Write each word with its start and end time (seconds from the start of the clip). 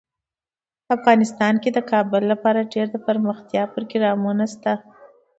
افغانستان 0.95 1.53
کې 1.63 1.69
د 1.73 1.79
کابل 1.91 2.21
لپاره 2.31 2.69
ډیر 2.73 2.87
دپرمختیا 2.95 3.63
پروګرامونه 3.73 4.45
شته 4.53 4.71
دي. 4.79 4.83